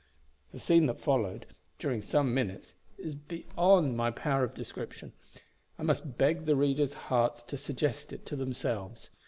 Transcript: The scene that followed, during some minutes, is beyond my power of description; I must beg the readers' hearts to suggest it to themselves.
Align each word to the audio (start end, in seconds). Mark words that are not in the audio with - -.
The 0.51 0.57
scene 0.59 0.87
that 0.87 0.99
followed, 0.99 1.45
during 1.77 2.01
some 2.01 2.33
minutes, 2.33 2.73
is 2.97 3.13
beyond 3.13 3.95
my 3.95 4.09
power 4.09 4.43
of 4.43 4.55
description; 4.55 5.13
I 5.77 5.83
must 5.83 6.17
beg 6.17 6.45
the 6.45 6.55
readers' 6.55 6.95
hearts 7.11 7.43
to 7.43 7.55
suggest 7.55 8.11
it 8.11 8.25
to 8.25 8.35
themselves. 8.35 9.11